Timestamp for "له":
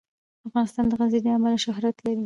1.25-1.31